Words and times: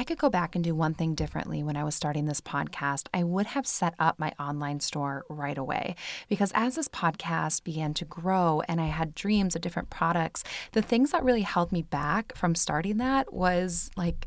I 0.00 0.04
could 0.04 0.16
go 0.16 0.30
back 0.30 0.54
and 0.54 0.64
do 0.64 0.74
one 0.74 0.94
thing 0.94 1.14
differently 1.14 1.62
when 1.62 1.76
I 1.76 1.84
was 1.84 1.94
starting 1.94 2.24
this 2.24 2.40
podcast, 2.40 3.08
I 3.12 3.22
would 3.22 3.44
have 3.48 3.66
set 3.66 3.92
up 3.98 4.18
my 4.18 4.32
online 4.40 4.80
store 4.80 5.26
right 5.28 5.58
away. 5.58 5.94
Because 6.26 6.52
as 6.54 6.76
this 6.76 6.88
podcast 6.88 7.64
began 7.64 7.92
to 7.92 8.06
grow 8.06 8.62
and 8.66 8.80
I 8.80 8.86
had 8.86 9.14
dreams 9.14 9.54
of 9.54 9.60
different 9.60 9.90
products, 9.90 10.42
the 10.72 10.80
things 10.80 11.12
that 11.12 11.22
really 11.22 11.42
held 11.42 11.70
me 11.70 11.82
back 11.82 12.34
from 12.34 12.54
starting 12.54 12.96
that 12.96 13.30
was 13.34 13.90
like 13.94 14.26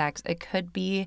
decks, 0.00 0.22
it 0.24 0.40
could 0.40 0.72
be 0.72 1.06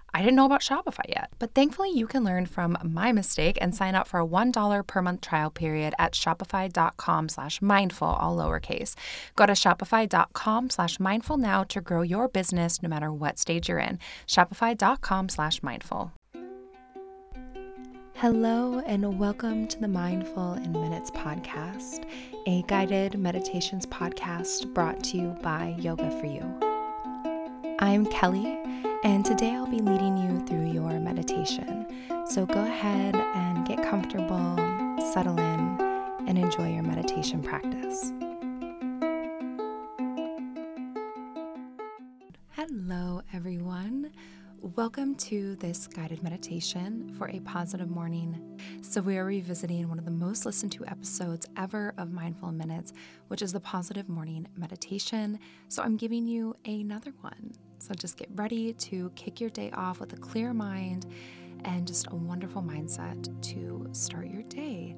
I 0.13 0.19
didn't 0.19 0.35
know 0.35 0.45
about 0.45 0.61
Shopify 0.61 1.07
yet. 1.07 1.31
But 1.39 1.53
thankfully, 1.53 1.91
you 1.91 2.05
can 2.05 2.23
learn 2.23 2.45
from 2.45 2.77
my 2.83 3.11
mistake 3.11 3.57
and 3.61 3.73
sign 3.73 3.95
up 3.95 4.07
for 4.07 4.19
a 4.19 4.25
$1 4.27 4.87
per 4.87 5.01
month 5.01 5.21
trial 5.21 5.49
period 5.49 5.93
at 5.97 6.13
shopify.com 6.13 7.29
slash 7.29 7.61
mindful, 7.61 8.07
all 8.07 8.35
lowercase. 8.35 8.95
Go 9.35 9.45
to 9.45 9.53
shopify.com 9.53 10.69
slash 10.69 10.99
mindful 10.99 11.37
now 11.37 11.63
to 11.65 11.79
grow 11.79 12.01
your 12.01 12.27
business 12.27 12.83
no 12.83 12.89
matter 12.89 13.11
what 13.11 13.39
stage 13.39 13.69
you're 13.69 13.79
in. 13.79 13.99
Shopify.com 14.27 15.29
slash 15.29 15.63
mindful. 15.63 16.11
Hello, 18.15 18.83
and 18.85 19.17
welcome 19.17 19.67
to 19.67 19.79
the 19.79 19.87
Mindful 19.87 20.53
in 20.53 20.73
Minutes 20.73 21.09
podcast, 21.09 22.05
a 22.45 22.61
guided 22.67 23.17
meditations 23.17 23.87
podcast 23.87 24.71
brought 24.75 25.03
to 25.05 25.17
you 25.17 25.35
by 25.41 25.75
Yoga 25.79 26.11
for 26.19 26.27
You. 26.27 26.43
I'm 27.79 28.05
Kelly 28.05 28.59
and 29.03 29.25
today 29.25 29.55
I'll 29.55 29.65
be 29.65 29.81
leading 29.81 30.15
you 30.15 30.45
through 30.45 30.71
your 30.71 30.99
meditation. 30.99 31.87
So 32.27 32.45
go 32.45 32.61
ahead 32.61 33.15
and 33.15 33.67
get 33.67 33.81
comfortable, 33.83 34.55
settle 35.11 35.39
in, 35.39 35.81
and 36.27 36.37
enjoy 36.37 36.71
your 36.71 36.83
meditation 36.83 37.41
practice. 37.41 38.13
Hello, 42.51 43.23
everyone. 43.33 44.11
Welcome 44.59 45.15
to 45.15 45.55
this 45.55 45.87
guided 45.87 46.21
meditation 46.21 47.15
for 47.17 47.27
a 47.27 47.39
positive 47.39 47.89
morning. 47.89 48.59
So, 48.83 49.01
we 49.01 49.17
are 49.17 49.25
revisiting 49.25 49.89
one 49.89 49.97
of 49.97 50.05
the 50.05 50.11
most 50.11 50.45
listened 50.45 50.71
to 50.73 50.85
episodes 50.85 51.47
ever 51.57 51.95
of 51.97 52.11
Mindful 52.11 52.51
Minutes, 52.51 52.93
which 53.29 53.41
is 53.41 53.51
the 53.51 53.59
positive 53.59 54.07
morning 54.07 54.47
meditation. 54.55 55.39
So, 55.67 55.81
I'm 55.81 55.97
giving 55.97 56.27
you 56.27 56.55
another 56.63 57.11
one. 57.21 57.53
So 57.81 57.95
just 57.95 58.15
get 58.15 58.29
ready 58.35 58.73
to 58.73 59.11
kick 59.15 59.41
your 59.41 59.49
day 59.49 59.71
off 59.71 59.99
with 59.99 60.13
a 60.13 60.17
clear 60.17 60.53
mind 60.53 61.07
and 61.65 61.87
just 61.87 62.05
a 62.11 62.15
wonderful 62.15 62.61
mindset 62.61 63.41
to 63.53 63.89
start 63.91 64.27
your 64.27 64.43
day. 64.43 64.95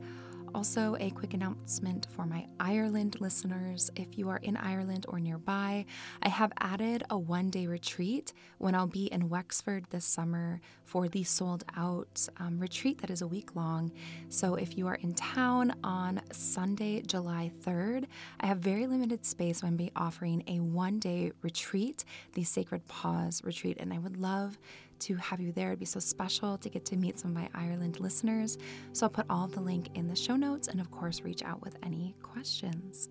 Also, 0.56 0.96
a 1.00 1.10
quick 1.10 1.34
announcement 1.34 2.06
for 2.12 2.28
my 2.28 2.46
Ireland 2.60 3.20
listeners. 3.20 3.90
If 3.96 4.20
you 4.20 4.30
are 4.30 4.38
in 4.38 4.56
Ireland 4.56 5.08
or 5.10 5.20
nearby, 5.20 5.86
I 6.22 6.30
have 6.30 6.54
added 6.60 7.04
a 7.10 7.18
one 7.18 7.50
day 7.50 7.66
retreat 7.66 8.34
when 8.60 8.76
I'll 8.76 8.86
be 8.86 9.08
in 9.08 9.30
Wexford 9.30 9.86
this 9.90 10.06
summer 10.06 10.62
for 10.86 11.08
the 11.08 11.24
sold 11.24 11.64
out 11.76 12.28
um, 12.38 12.60
retreat 12.60 13.02
that 13.02 13.10
is 13.10 13.24
a 13.24 13.28
week 13.28 13.56
long. 13.56 13.92
So, 14.30 14.54
if 14.54 14.78
you 14.78 14.86
are 14.88 14.96
in 14.96 15.16
town 15.16 15.74
on 15.84 16.22
Sunday, 16.32 17.02
July 17.02 17.52
3rd, 17.64 18.06
I 18.40 18.46
have 18.46 18.60
very 18.60 18.86
limited 18.86 19.26
space. 19.26 19.64
I'm 19.64 19.76
be 19.76 19.92
offering 19.96 20.44
a 20.48 20.60
one 20.60 21.00
day 21.00 21.32
retreat, 21.42 22.06
the 22.34 22.44
Sacred 22.44 22.88
Pause 22.88 23.44
retreat, 23.44 23.78
and 23.80 23.92
I 23.92 23.98
would 23.98 24.18
love 24.18 24.60
to 25.04 25.16
have 25.16 25.40
you 25.40 25.52
there. 25.52 25.70
It'd 25.70 25.80
be 25.80 25.86
so 25.86 26.00
special 26.00 26.58
to 26.58 26.70
get 26.70 26.86
to 26.86 26.96
meet 26.96 27.20
some 27.20 27.32
of 27.32 27.36
my 27.36 27.50
Ireland 27.54 28.00
listeners. 28.00 28.58
So 28.94 29.06
I'll 29.06 29.10
put 29.10 29.26
all 29.30 29.48
the 29.48 29.62
link 29.62 29.90
in 29.96 30.08
the 30.08 30.16
show 30.16 30.36
notes 30.36 30.68
and, 30.68 30.80
of 30.80 30.92
course, 30.92 31.22
reach 31.22 31.44
out 31.44 31.62
with 31.62 31.78
any 31.84 32.16
questions. 32.22 33.10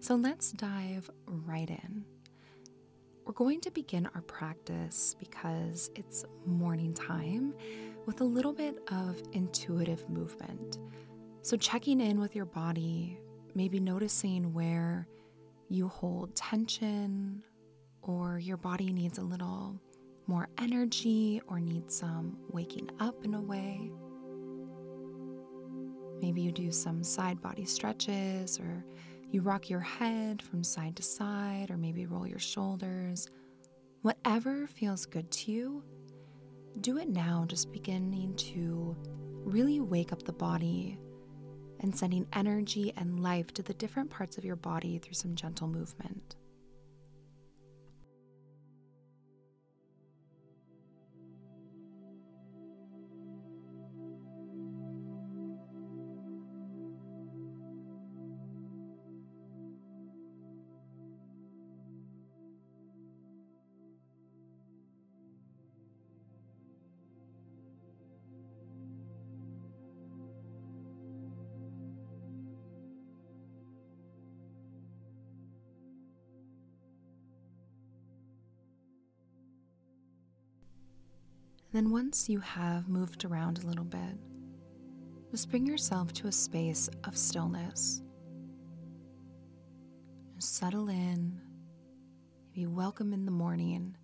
So 0.00 0.14
let's 0.14 0.52
dive 0.52 1.10
right 1.26 1.68
in. 1.68 2.04
We're 3.24 3.34
going 3.34 3.60
to 3.62 3.70
begin 3.70 4.08
our 4.14 4.22
practice 4.22 5.14
because 5.18 5.90
it's 5.94 6.24
morning 6.46 6.94
time 6.94 7.54
with 8.06 8.22
a 8.22 8.24
little 8.24 8.54
bit 8.54 8.78
of 8.90 9.20
intuitive 9.32 10.08
movement. 10.08 10.78
So, 11.42 11.56
checking 11.56 12.00
in 12.00 12.20
with 12.20 12.34
your 12.34 12.46
body, 12.46 13.18
maybe 13.54 13.80
noticing 13.80 14.54
where 14.54 15.06
you 15.68 15.88
hold 15.88 16.34
tension 16.34 17.42
or 18.00 18.38
your 18.38 18.56
body 18.56 18.92
needs 18.92 19.18
a 19.18 19.22
little 19.22 19.78
more 20.28 20.48
energy 20.58 21.40
or 21.48 21.58
need 21.58 21.90
some 21.90 22.36
waking 22.50 22.88
up 23.00 23.24
in 23.24 23.34
a 23.34 23.40
way. 23.40 23.90
Maybe 26.20 26.42
you 26.42 26.52
do 26.52 26.70
some 26.70 27.02
side 27.02 27.40
body 27.40 27.64
stretches 27.64 28.60
or 28.60 28.84
you 29.30 29.40
rock 29.40 29.70
your 29.70 29.80
head 29.80 30.42
from 30.42 30.62
side 30.62 30.96
to 30.96 31.02
side 31.02 31.70
or 31.70 31.76
maybe 31.76 32.06
roll 32.06 32.26
your 32.26 32.38
shoulders. 32.38 33.28
Whatever 34.02 34.66
feels 34.66 35.06
good 35.06 35.30
to 35.32 35.50
you, 35.52 35.82
do 36.80 36.98
it 36.98 37.08
now, 37.08 37.44
just 37.48 37.72
beginning 37.72 38.34
to 38.36 38.96
really 39.44 39.80
wake 39.80 40.12
up 40.12 40.22
the 40.22 40.32
body 40.32 40.98
and 41.80 41.96
sending 41.96 42.26
energy 42.34 42.92
and 42.96 43.20
life 43.20 43.52
to 43.54 43.62
the 43.62 43.74
different 43.74 44.10
parts 44.10 44.36
of 44.36 44.44
your 44.44 44.56
body 44.56 44.98
through 44.98 45.14
some 45.14 45.34
gentle 45.34 45.68
movement. 45.68 46.36
And 81.70 81.84
then 81.84 81.92
once 81.92 82.30
you 82.30 82.40
have 82.40 82.88
moved 82.88 83.26
around 83.26 83.58
a 83.58 83.66
little 83.66 83.84
bit, 83.84 84.16
just 85.30 85.50
bring 85.50 85.66
yourself 85.66 86.14
to 86.14 86.26
a 86.26 86.32
space 86.32 86.88
of 87.04 87.16
stillness. 87.16 88.02
settle 90.38 90.88
in, 90.88 91.38
be 92.54 92.66
welcome 92.66 93.12
in 93.12 93.26
the 93.26 93.30
morning. 93.30 93.96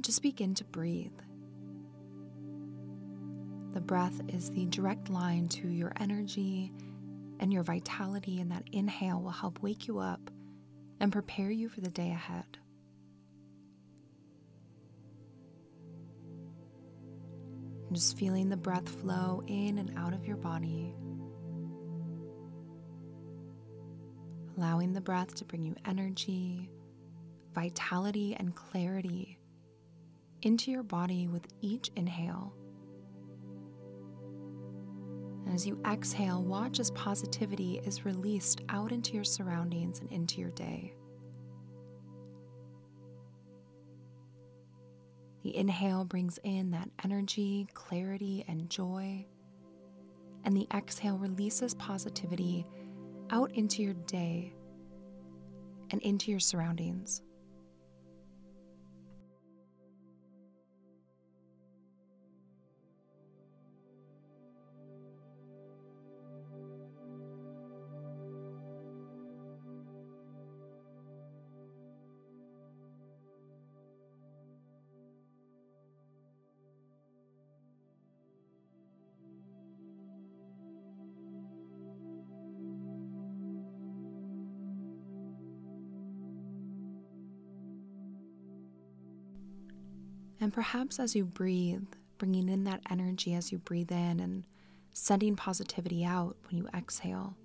Just 0.00 0.22
begin 0.22 0.54
to 0.54 0.64
breathe. 0.64 1.12
The 3.72 3.80
breath 3.80 4.20
is 4.28 4.50
the 4.50 4.66
direct 4.66 5.10
line 5.10 5.48
to 5.48 5.68
your 5.68 5.92
energy 6.00 6.72
and 7.38 7.52
your 7.52 7.62
vitality, 7.62 8.40
and 8.40 8.50
that 8.50 8.64
inhale 8.72 9.20
will 9.20 9.30
help 9.30 9.62
wake 9.62 9.86
you 9.86 9.98
up 9.98 10.30
and 10.98 11.12
prepare 11.12 11.50
you 11.50 11.68
for 11.68 11.82
the 11.82 11.90
day 11.90 12.10
ahead. 12.10 12.58
Just 17.94 18.18
feeling 18.18 18.48
the 18.48 18.56
breath 18.56 18.88
flow 18.88 19.42
in 19.46 19.78
and 19.78 19.92
out 19.96 20.14
of 20.14 20.24
your 20.24 20.36
body. 20.36 20.94
Allowing 24.56 24.92
the 24.92 25.00
breath 25.00 25.34
to 25.36 25.44
bring 25.44 25.64
you 25.64 25.74
energy, 25.86 26.70
vitality 27.54 28.36
and 28.38 28.54
clarity 28.54 29.38
into 30.42 30.70
your 30.70 30.82
body 30.82 31.28
with 31.28 31.46
each 31.60 31.90
inhale. 31.96 32.52
As 35.52 35.66
you 35.66 35.80
exhale, 35.86 36.42
watch 36.42 36.80
as 36.80 36.90
positivity 36.92 37.80
is 37.84 38.04
released 38.04 38.62
out 38.68 38.92
into 38.92 39.14
your 39.14 39.24
surroundings 39.24 40.00
and 40.00 40.10
into 40.10 40.40
your 40.40 40.50
day. 40.50 40.94
The 45.42 45.56
inhale 45.56 46.04
brings 46.04 46.38
in 46.44 46.70
that 46.70 46.88
energy, 47.04 47.66
clarity, 47.74 48.44
and 48.46 48.70
joy. 48.70 49.26
And 50.44 50.56
the 50.56 50.68
exhale 50.72 51.18
releases 51.18 51.74
positivity 51.74 52.66
out 53.30 53.52
into 53.52 53.82
your 53.82 53.94
day 53.94 54.52
and 55.90 56.00
into 56.02 56.30
your 56.30 56.40
surroundings. 56.40 57.22
And 90.42 90.52
perhaps 90.52 90.98
as 90.98 91.14
you 91.14 91.24
breathe, 91.24 91.86
bringing 92.18 92.48
in 92.48 92.64
that 92.64 92.80
energy 92.90 93.34
as 93.34 93.52
you 93.52 93.58
breathe 93.58 93.92
in 93.92 94.18
and 94.18 94.44
sending 94.92 95.36
positivity 95.36 96.04
out 96.04 96.36
when 96.48 96.58
you 96.58 96.68
exhale. 96.74 97.36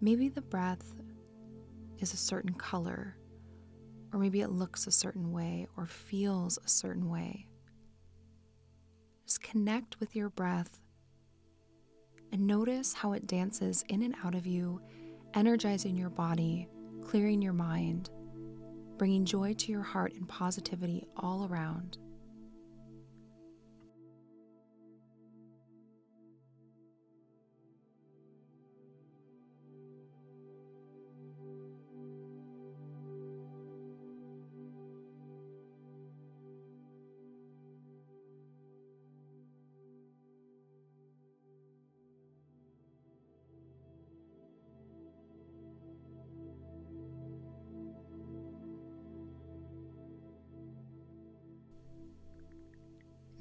Maybe 0.00 0.30
the 0.30 0.40
breath 0.40 0.94
is 1.98 2.14
a 2.14 2.16
certain 2.16 2.54
color, 2.54 3.18
or 4.14 4.18
maybe 4.18 4.40
it 4.40 4.48
looks 4.48 4.86
a 4.86 4.90
certain 4.90 5.30
way 5.30 5.66
or 5.76 5.84
feels 5.84 6.58
a 6.64 6.68
certain 6.68 7.10
way. 7.10 7.48
Just 9.26 9.42
connect 9.42 10.00
with 10.00 10.16
your 10.16 10.30
breath 10.30 10.80
and 12.32 12.46
notice 12.46 12.94
how 12.94 13.12
it 13.12 13.26
dances 13.26 13.84
in 13.90 14.00
and 14.00 14.14
out 14.24 14.34
of 14.34 14.46
you, 14.46 14.80
energizing 15.34 15.98
your 15.98 16.08
body, 16.08 16.66
clearing 17.02 17.42
your 17.42 17.52
mind 17.52 18.08
bringing 18.98 19.24
joy 19.24 19.54
to 19.54 19.72
your 19.72 19.82
heart 19.82 20.14
and 20.14 20.28
positivity 20.28 21.04
all 21.16 21.46
around. 21.50 21.98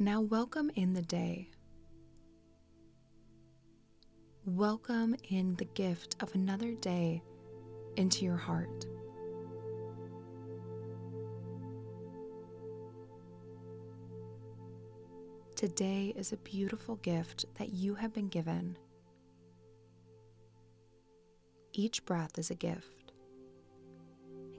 Now, 0.03 0.19
welcome 0.19 0.69
in 0.75 0.91
the 0.91 1.01
day. 1.01 1.49
Welcome 4.45 5.15
in 5.29 5.55
the 5.55 5.63
gift 5.63 6.17
of 6.19 6.35
another 6.35 6.73
day 6.73 7.23
into 7.95 8.25
your 8.25 8.35
heart. 8.35 8.85
Today 15.55 16.13
is 16.17 16.33
a 16.33 16.37
beautiful 16.37 16.97
gift 16.97 17.45
that 17.57 17.69
you 17.69 17.95
have 17.95 18.11
been 18.11 18.27
given. 18.27 18.77
Each 21.71 22.03
breath 22.03 22.37
is 22.37 22.51
a 22.51 22.55
gift. 22.55 23.13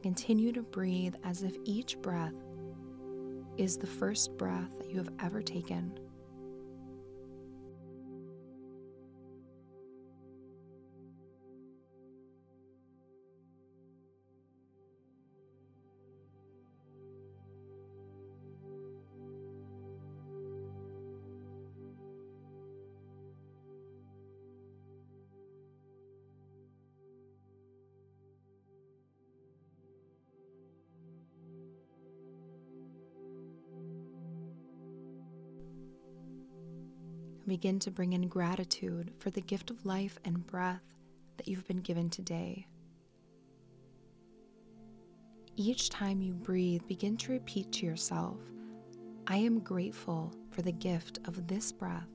Continue 0.02 0.52
to 0.52 0.62
breathe 0.62 1.16
as 1.22 1.42
if 1.42 1.58
each 1.64 2.00
breath 2.00 2.32
is 3.56 3.76
the 3.76 3.86
first 3.86 4.36
breath 4.36 4.70
that 4.78 4.90
you 4.90 4.96
have 4.98 5.10
ever 5.20 5.42
taken. 5.42 5.92
Begin 37.46 37.78
to 37.80 37.90
bring 37.90 38.14
in 38.14 38.28
gratitude 38.28 39.12
for 39.18 39.28
the 39.30 39.42
gift 39.42 39.70
of 39.70 39.84
life 39.84 40.18
and 40.24 40.46
breath 40.46 40.80
that 41.36 41.46
you've 41.46 41.66
been 41.68 41.82
given 41.82 42.08
today. 42.08 42.66
Each 45.56 45.90
time 45.90 46.22
you 46.22 46.32
breathe, 46.32 46.82
begin 46.88 47.16
to 47.18 47.32
repeat 47.32 47.70
to 47.72 47.86
yourself, 47.86 48.38
I 49.26 49.36
am 49.36 49.60
grateful 49.60 50.32
for 50.50 50.62
the 50.62 50.72
gift 50.72 51.18
of 51.26 51.46
this 51.46 51.70
breath. 51.70 52.08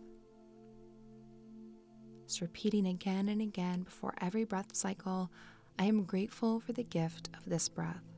Just 2.28 2.42
repeating 2.42 2.88
again 2.88 3.30
and 3.30 3.42
again 3.42 3.84
before 3.84 4.16
every 4.22 4.46
breath 4.46 4.76
cycle, 4.76 5.32
I 5.78 5.86
am 5.86 6.04
grateful 6.04 6.60
for 6.60 6.74
the 6.74 6.84
gift 6.84 7.30
of 7.38 7.46
this 7.46 7.70
breath. 7.70 8.09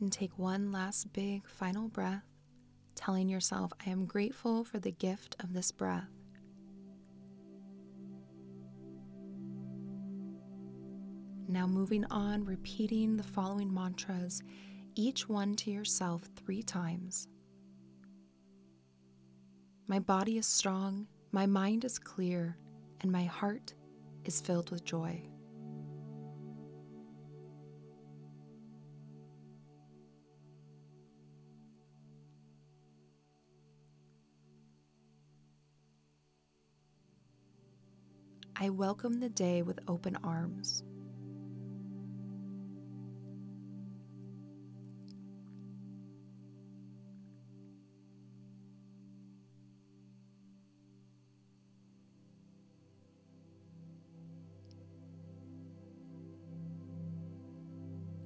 And 0.00 0.12
take 0.12 0.38
one 0.38 0.72
last 0.72 1.12
big 1.12 1.48
final 1.48 1.88
breath, 1.88 2.24
telling 2.94 3.28
yourself, 3.28 3.72
I 3.84 3.90
am 3.90 4.06
grateful 4.06 4.64
for 4.64 4.78
the 4.78 4.90
gift 4.90 5.36
of 5.40 5.52
this 5.52 5.72
breath. 5.72 6.08
Now, 11.48 11.66
moving 11.66 12.04
on, 12.06 12.44
repeating 12.44 13.16
the 13.16 13.22
following 13.22 13.72
mantras, 13.72 14.42
each 14.94 15.28
one 15.28 15.54
to 15.56 15.70
yourself 15.70 16.28
three 16.36 16.62
times. 16.62 17.28
My 19.86 19.98
body 19.98 20.36
is 20.36 20.46
strong, 20.46 21.06
my 21.32 21.46
mind 21.46 21.84
is 21.84 21.98
clear, 21.98 22.58
and 23.00 23.10
my 23.10 23.24
heart 23.24 23.72
is 24.24 24.40
filled 24.40 24.70
with 24.70 24.84
joy. 24.84 25.22
I 38.60 38.70
welcome 38.70 39.20
the 39.20 39.28
day 39.28 39.62
with 39.62 39.78
open 39.86 40.16
arms. 40.24 40.82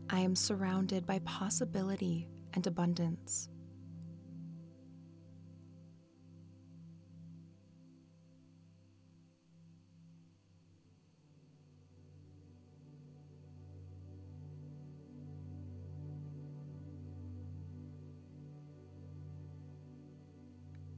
I 0.09 0.21
am 0.21 0.35
surrounded 0.35 1.05
by 1.05 1.19
possibility 1.19 2.27
and 2.55 2.67
abundance. 2.67 3.51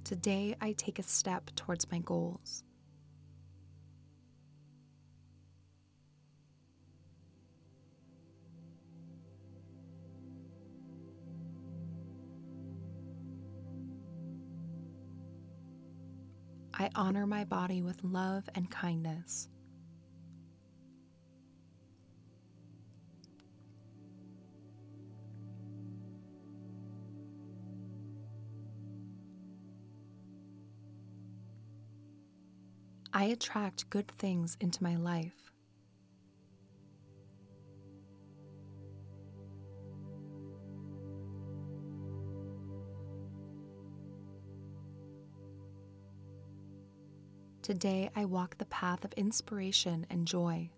Today, 0.04 0.54
I 0.60 0.72
take 0.72 0.98
a 0.98 1.02
step 1.02 1.50
towards 1.56 1.90
my 1.90 1.98
goals. 1.98 2.62
I 16.74 16.90
honor 16.94 17.26
my 17.26 17.44
body 17.44 17.80
with 17.80 18.04
love 18.04 18.46
and 18.54 18.70
kindness. 18.70 19.48
I 33.16 33.26
attract 33.26 33.88
good 33.90 34.08
things 34.08 34.56
into 34.60 34.82
my 34.82 34.96
life. 34.96 35.52
Today, 47.62 48.10
I 48.16 48.24
walk 48.24 48.58
the 48.58 48.64
path 48.64 49.04
of 49.04 49.12
inspiration 49.12 50.06
and 50.10 50.26
joy. 50.26 50.70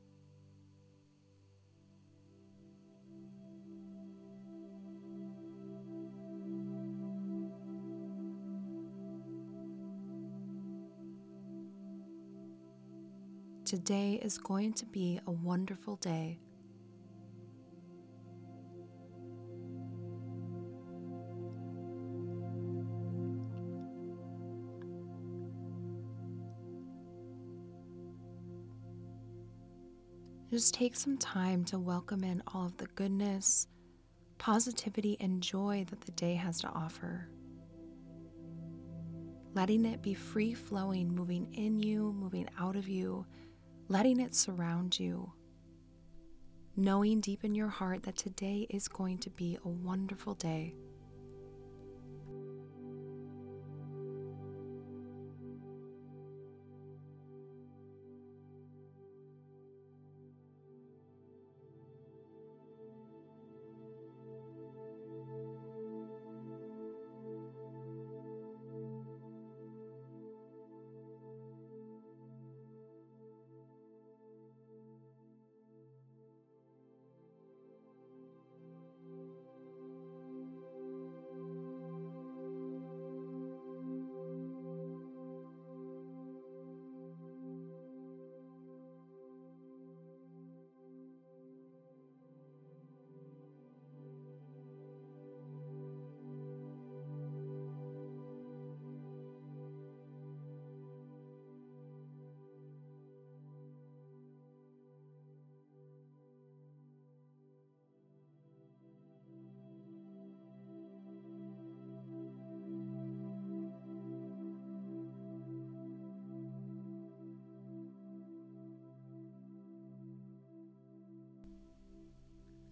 Today 13.66 14.20
is 14.23 14.38
going 14.38 14.75
to 14.75 14.87
be 14.87 15.18
a 15.26 15.32
wonderful 15.32 15.96
day. 15.96 16.38
Just 30.49 30.73
take 30.73 30.94
some 30.94 31.18
time 31.18 31.64
to 31.64 31.80
welcome 31.80 32.23
in 32.23 32.44
all 32.54 32.66
of 32.66 32.76
the 32.76 32.87
goodness, 32.94 33.66
positivity, 34.38 35.16
and 35.18 35.42
joy 35.42 35.85
that 35.90 36.02
the 36.02 36.12
day 36.12 36.35
has 36.35 36.61
to 36.61 36.68
offer. 36.68 37.28
Letting 39.54 39.87
it 39.87 40.02
be 40.02 40.14
free 40.14 40.54
flowing, 40.54 41.12
moving 41.12 41.52
in 41.54 41.80
you, 41.80 42.14
moving 42.16 42.49
out 42.61 42.76
of 42.76 42.88
you, 42.88 43.26
letting 43.88 44.20
it 44.20 44.34
surround 44.34 44.98
you. 44.98 45.32
Knowing 46.76 47.20
deep 47.20 47.44
in 47.44 47.54
your 47.54 47.68
heart 47.68 48.02
that 48.02 48.16
today 48.16 48.66
is 48.68 48.88
going 48.88 49.18
to 49.18 49.30
be 49.30 49.56
a 49.64 49.68
wonderful 49.68 50.34
day. 50.34 50.74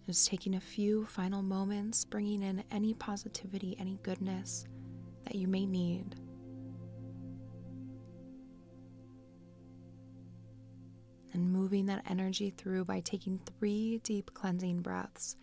Just 0.05 0.27
taking 0.27 0.53
a 0.53 0.61
few 0.61 1.05
final 1.05 1.41
moments, 1.41 2.05
bringing 2.05 2.43
in 2.43 2.63
any 2.69 2.93
positivity, 2.93 3.75
any 3.79 3.97
goodness 4.03 4.65
that 5.23 5.33
you 5.33 5.47
may 5.47 5.65
need. 5.65 6.15
And 11.33 11.51
moving 11.51 11.87
that 11.87 12.03
energy 12.07 12.53
through 12.55 12.85
by 12.85 12.99
taking 12.99 13.39
three 13.39 13.97
deep 14.03 14.33
cleansing 14.33 14.81
breaths, 14.81 15.37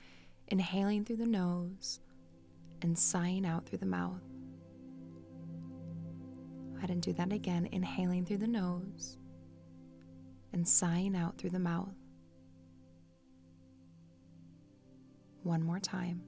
inhaling 0.49 1.05
through 1.05 1.17
the 1.17 1.27
nose 1.27 2.01
and 2.83 2.97
sighing 2.97 3.45
out 3.45 3.67
through 3.67 3.79
the 3.79 3.87
mouth. 3.87 4.23
Go 6.71 6.79
ahead 6.79 6.91
and 6.91 7.03
do 7.03 7.13
that 7.15 7.33
again, 7.33 7.69
inhaling 7.73 8.25
through 8.25 8.39
the 8.39 8.47
nose 8.47 9.19
and 10.53 10.67
sighing 10.67 11.17
out 11.17 11.37
through 11.37 11.51
the 11.51 11.59
mouth. 11.59 11.95
One 15.45 15.63
more 15.63 15.81
time. 15.81 16.23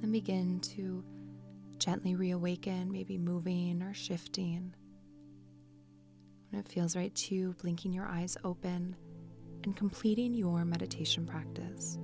Then 0.00 0.12
begin 0.12 0.60
to 0.60 1.04
gently 1.78 2.14
reawaken, 2.14 2.90
maybe 2.90 3.18
moving 3.18 3.82
or 3.82 3.94
shifting. 3.94 4.74
When 6.50 6.60
it 6.60 6.68
feels 6.68 6.96
right 6.96 7.14
to 7.14 7.34
you, 7.34 7.54
blinking 7.60 7.92
your 7.92 8.06
eyes 8.06 8.36
open 8.44 8.96
and 9.64 9.76
completing 9.76 10.34
your 10.34 10.64
meditation 10.64 11.26
practice. 11.26 11.98